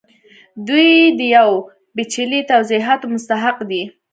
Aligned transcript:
دوی 0.67 0.89
د 1.17 1.21
یو 1.35 1.49
پیچلي 1.95 2.41
توضیحاتو 2.51 3.05
مستحق 3.13 3.57
دي 3.69 3.83